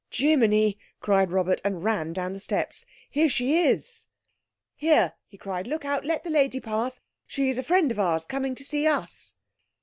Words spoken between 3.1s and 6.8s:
"here she is!" "Here!" he cried, "look out—let the lady